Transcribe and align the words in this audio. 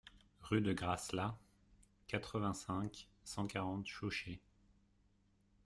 Rue 0.41 0.61
de 0.61 0.73
Grasla, 0.73 1.37
quatre-vingt-cinq, 2.07 3.07
cent 3.23 3.45
quarante 3.45 3.85
Chauché 3.85 4.41